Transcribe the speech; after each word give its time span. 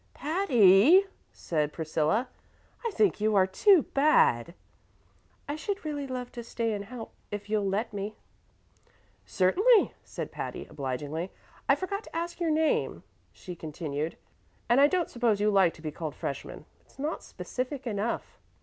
"Patty!" 0.15 1.05
said 1.31 1.71
Priscilla, 1.71 2.27
"I 2.83 2.89
think 2.89 3.21
you 3.21 3.35
are 3.35 3.45
too 3.45 3.83
bad." 3.93 4.55
"I 5.47 5.55
should 5.55 5.85
really 5.85 6.07
love 6.07 6.31
to 6.31 6.43
stay 6.43 6.73
and 6.73 6.85
help, 6.85 7.13
if 7.29 7.51
you'll 7.51 7.67
let 7.69 7.93
me." 7.93 8.15
"Certainly," 9.27 9.93
said 10.03 10.31
Patty, 10.31 10.65
obligingly. 10.67 11.29
"I 11.69 11.75
forgot 11.75 12.03
to 12.05 12.15
ask 12.15 12.39
your 12.39 12.49
name," 12.49 13.03
she 13.31 13.55
continued, 13.55 14.17
"and 14.67 14.81
I 14.81 14.87
don't 14.87 15.07
suppose 15.11 15.39
you 15.39 15.51
like 15.51 15.75
to 15.75 15.83
be 15.83 15.91
called 15.91 16.15
'Freshman'; 16.15 16.65
it's 16.83 16.97
not 16.97 17.21
specific 17.23 17.85
enough." 17.85 18.39